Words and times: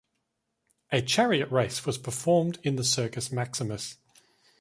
A 0.91 0.99
chariot 1.03 1.51
race 1.51 1.85
was 1.85 1.99
performed 1.99 2.57
in 2.63 2.75
the 2.75 2.83
Circus 2.83 3.31
Maximus. 3.31 3.97